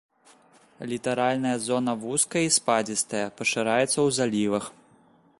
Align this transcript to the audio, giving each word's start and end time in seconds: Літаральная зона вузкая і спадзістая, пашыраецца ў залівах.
Літаральная 0.91 1.51
зона 1.65 1.93
вузкая 2.05 2.43
і 2.45 2.49
спадзістая, 2.57 3.23
пашыраецца 3.41 3.91
ў 3.91 4.09
залівах. 4.21 4.65